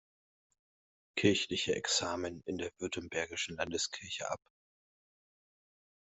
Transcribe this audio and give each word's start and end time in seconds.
Kirchliche 1.15 1.75
Examen 1.75 2.41
in 2.47 2.57
der 2.57 2.71
Württembergischen 2.79 3.55
Landeskirche 3.57 4.31
ab. 4.31 4.39